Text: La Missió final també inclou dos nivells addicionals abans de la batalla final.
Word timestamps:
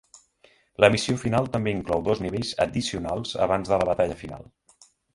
La 0.83 0.89
Missió 0.95 1.15
final 1.25 1.51
també 1.57 1.75
inclou 1.75 2.03
dos 2.09 2.23
nivells 2.25 2.57
addicionals 2.67 3.37
abans 3.49 3.75
de 3.75 3.83
la 3.83 3.93
batalla 3.95 4.21
final. 4.27 4.53